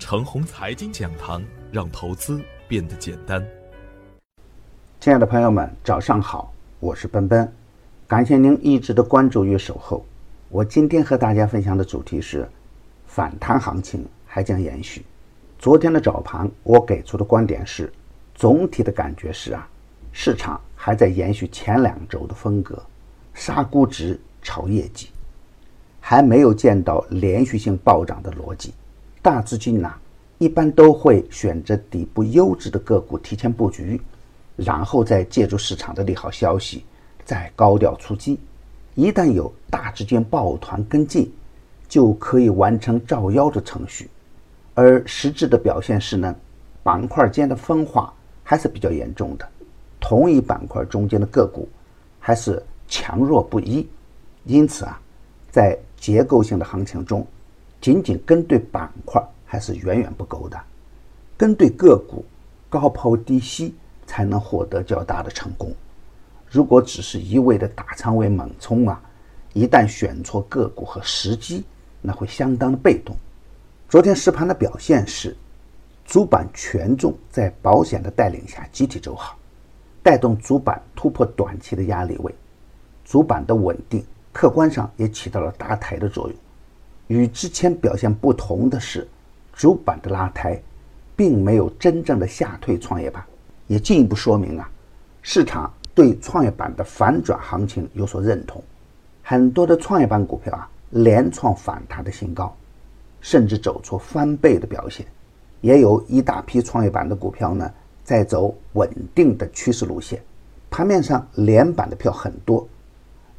[0.00, 3.46] 程红财经讲堂，让投资变得简单。
[4.98, 7.46] 亲爱的朋友们，早上好，我是奔奔，
[8.08, 10.04] 感谢您一直的关注与守候。
[10.48, 12.48] 我今天和大家分享的主题是
[13.06, 15.04] 反弹行情还将延续。
[15.58, 17.92] 昨天的早盘，我给出的观点是，
[18.34, 19.68] 总体的感觉是啊，
[20.12, 22.82] 市场还在延续前两周的风格，
[23.34, 25.10] 杀估值、炒业绩。
[26.00, 28.72] 还没有见到连续性暴涨的逻辑，
[29.22, 29.92] 大资金呢
[30.38, 34.00] 一般都会选择底部优质的个股提前布局，
[34.56, 36.84] 然后再借助市场的利好消息
[37.24, 38.38] 再高调出击。
[38.94, 41.30] 一旦有大资金抱团跟进，
[41.88, 44.08] 就可以完成照妖的程序。
[44.74, 46.34] 而实质的表现是呢，
[46.82, 48.12] 板块间的分化
[48.42, 49.46] 还是比较严重的，
[50.00, 51.68] 同一板块中间的个股
[52.18, 53.86] 还是强弱不一，
[54.44, 54.98] 因此啊，
[55.50, 57.26] 在结构性的行情中，
[57.80, 60.60] 仅仅跟对板块还是远远不够的，
[61.36, 62.24] 跟对个股，
[62.68, 63.74] 高抛低吸
[64.06, 65.74] 才能获得较大的成功。
[66.50, 69.00] 如果只是一味的打仓位猛冲啊，
[69.52, 71.64] 一旦选错个股和时机，
[72.02, 73.16] 那会相当的被动。
[73.88, 75.36] 昨天实盘的表现是，
[76.04, 79.38] 主板权重在保险的带领下集体走好，
[80.02, 82.34] 带动主板突破短期的压力位，
[83.04, 84.04] 主板的稳定。
[84.32, 86.36] 客观上也起到了搭台的作用。
[87.10, 89.06] 与之前表现不同的是，
[89.52, 90.56] 主板的拉抬，
[91.16, 93.20] 并没有真正的吓退创业板，
[93.66, 94.70] 也进一步说明啊，
[95.20, 98.62] 市场对创业板的反转行情有所认同。
[99.24, 102.56] 很多的创业板股票啊，连创反弹的新高，
[103.20, 105.04] 甚至走出翻倍的表现。
[105.62, 107.68] 也有一大批创业板的股票呢，
[108.04, 110.22] 在走稳定的趋势路线。
[110.70, 112.64] 盘面上连板的票很多。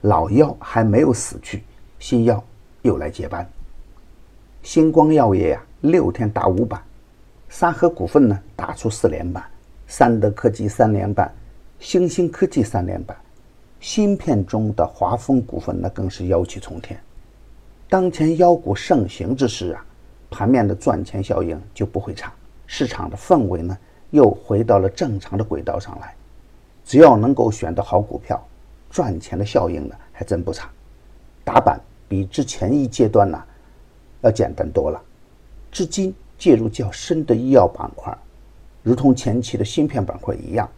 [0.00, 1.62] 老妖还没有死去，
[1.98, 2.42] 新妖
[2.80, 3.46] 又来接班。
[4.62, 6.80] 星光药业呀，六天打五板；
[7.48, 9.42] 沙河股份呢，打出四连板；
[9.86, 11.28] 三德科技三连板；
[11.78, 13.16] 星星科技三连板。
[13.80, 16.98] 芯片中的华丰股份那更是妖气冲天。
[17.88, 19.84] 当前妖股盛行之时啊，
[20.28, 22.32] 盘面的赚钱效应就不会差，
[22.66, 23.78] 市场的氛围呢
[24.10, 26.14] 又回到了正常的轨道上来。
[26.84, 28.42] 只要能够选到好股票。
[28.90, 30.66] 赚钱的效应呢，还真不差。
[31.44, 31.78] 打板
[32.08, 33.38] 比之前一阶段呢，
[34.22, 35.00] 要简单多了。
[35.70, 38.16] 至今介入较深的医药板块，
[38.82, 40.68] 如同前期的芯片板块一样，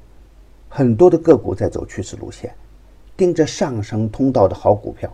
[0.69, 2.55] 很多的个股在走趋势路线，
[3.17, 5.11] 盯着上升通道的好股票，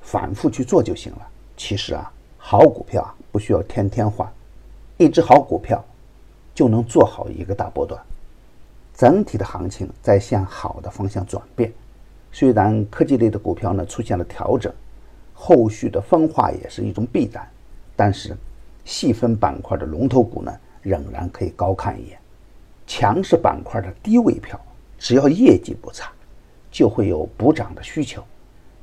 [0.00, 1.28] 反复去做就行了。
[1.56, 4.30] 其实啊，好股票啊，不需要天天换，
[4.98, 5.84] 一只好股票
[6.54, 8.00] 就能做好一个大波段。
[8.94, 11.72] 整体的行情在向好的方向转变。
[12.32, 14.72] 虽然科技类的股票呢出现了调整，
[15.38, 17.46] 后续的分化也是一种必然，
[17.94, 18.34] 但是
[18.86, 22.18] 细分板块的龙头股呢仍然可以高看一眼。
[22.86, 24.58] 强势板块的低位票，
[24.98, 26.10] 只要业绩不差，
[26.70, 28.24] 就会有补涨的需求。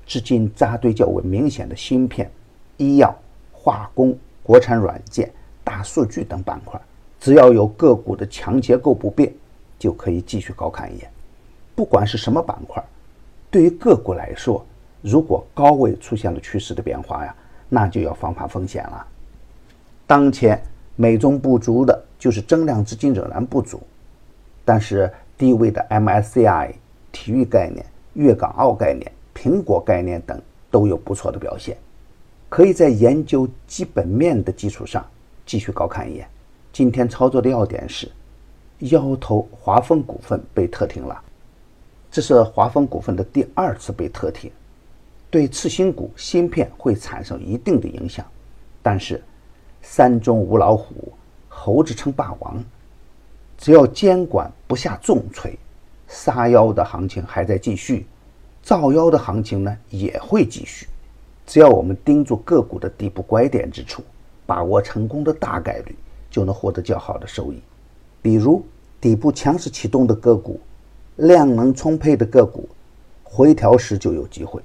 [0.06, 2.30] 资金扎堆较为明显的芯片、
[2.78, 3.14] 医药、
[3.52, 5.32] 化工、国产软件、
[5.64, 6.80] 大数据等板块，
[7.20, 9.34] 只要有个股的强结构不变，
[9.80, 11.10] 就可以继续高看一眼。
[11.74, 12.84] 不管是什么板块。
[13.50, 14.66] 对于个股来说，
[15.04, 17.36] 如果高位出现了趋势的变化呀，
[17.70, 19.06] 那就要防范风险了。
[20.08, 20.60] 当前
[20.96, 23.82] 美中不足的就是增量资金仍然不足，
[24.64, 26.74] 但是低位的 MSCI、
[27.12, 31.78] 体育概念、粤港澳概念、苹果概念等都有不错的表现，
[32.48, 35.06] 可以在研究基本面的基础上
[35.46, 36.26] 继续高看一眼。
[36.72, 38.10] 今天操作的要点是，
[38.80, 41.22] 腰头华丰股份被特停了。
[42.12, 44.52] 这是华丰股份的第二次被特停，
[45.34, 48.24] 对次新股芯片会产生一定的影响。
[48.84, 49.20] 但是，
[49.82, 51.12] 山中无老虎，
[51.50, 52.64] 猴子称霸王。
[53.58, 55.58] 只要监管不下重锤，
[56.08, 58.06] 杀妖的行情还在继续，
[58.62, 60.86] 造妖的行情呢也会继续。
[61.48, 64.04] 只要我们盯住个股的底部拐点之处，
[64.46, 65.96] 把握成功的大概率，
[66.30, 67.60] 就能获得较好的收益。
[68.22, 68.64] 比如
[69.02, 70.60] 底部强势启动的个股。
[71.18, 72.68] 量能充沛的个股，
[73.24, 74.60] 回调时就有机会，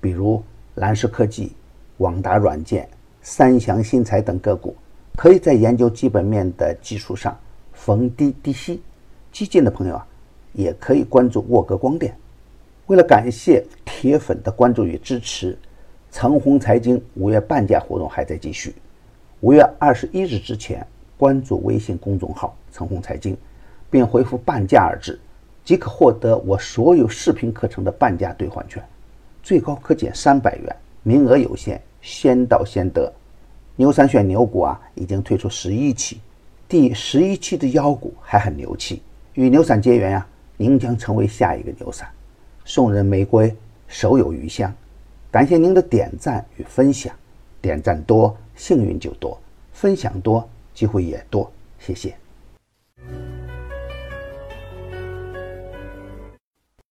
[0.00, 0.42] 比如
[0.76, 1.52] 蓝石科技、
[1.98, 2.88] 网达软件、
[3.22, 4.74] 三祥新材等个股，
[5.16, 7.38] 可以在研究基本面的基础上
[7.72, 8.80] 逢低低吸。
[9.30, 10.06] 激进的朋友啊，
[10.52, 12.16] 也可以关注沃格光电。
[12.86, 15.56] 为了感谢铁粉的关注与支持，
[16.10, 18.74] 橙红财经五月半价活动还在继续。
[19.40, 20.84] 五月二十一日之前
[21.16, 23.36] 关注微信公众号“橙红财经”，
[23.88, 25.20] 并回复“半价”二字。
[25.62, 28.82] 即可获得我所有视频课程的半价兑换券，
[29.50, 33.12] 最高可减三百元，名额有限，先到先得。
[33.74, 36.20] 牛散选牛股啊，已经推出十一期，
[36.68, 39.02] 第十一期的妖股还很牛气。
[39.34, 40.24] 与牛散结缘呀，
[40.56, 42.08] 您将成为下一个牛散。
[42.64, 43.52] 送人玫瑰，
[43.88, 44.72] 手有余香。
[45.32, 47.12] 感谢您的点赞与分享，
[47.60, 49.36] 点赞多幸运就多，
[49.72, 51.50] 分享多机会也多。
[51.80, 52.14] 谢谢。